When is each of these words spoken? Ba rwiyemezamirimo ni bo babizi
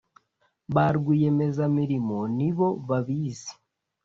Ba 0.73 0.85
rwiyemezamirimo 0.95 2.19
ni 2.37 2.49
bo 2.57 2.67
babizi 2.87 3.53